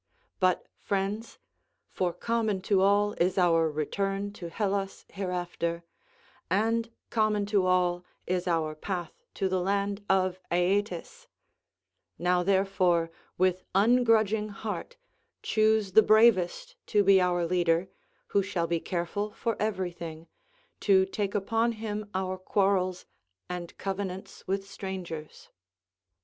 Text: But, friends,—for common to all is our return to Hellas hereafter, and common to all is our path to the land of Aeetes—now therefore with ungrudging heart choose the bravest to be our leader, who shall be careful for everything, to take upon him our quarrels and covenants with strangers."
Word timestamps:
But, 0.39 0.65
friends,—for 0.79 2.13
common 2.13 2.61
to 2.63 2.81
all 2.81 3.13
is 3.19 3.37
our 3.37 3.69
return 3.69 4.33
to 4.33 4.49
Hellas 4.49 5.05
hereafter, 5.09 5.83
and 6.49 6.89
common 7.11 7.45
to 7.45 7.67
all 7.67 8.03
is 8.25 8.47
our 8.47 8.73
path 8.73 9.11
to 9.35 9.47
the 9.47 9.61
land 9.61 10.03
of 10.09 10.39
Aeetes—now 10.51 12.41
therefore 12.41 13.11
with 13.37 13.61
ungrudging 13.75 14.49
heart 14.49 14.97
choose 15.43 15.91
the 15.91 16.01
bravest 16.01 16.75
to 16.87 17.03
be 17.03 17.21
our 17.21 17.45
leader, 17.45 17.87
who 18.29 18.41
shall 18.41 18.65
be 18.65 18.79
careful 18.79 19.29
for 19.33 19.55
everything, 19.61 20.25
to 20.79 21.05
take 21.05 21.35
upon 21.35 21.73
him 21.73 22.09
our 22.15 22.39
quarrels 22.39 23.05
and 23.47 23.77
covenants 23.77 24.47
with 24.47 24.67
strangers." 24.67 25.49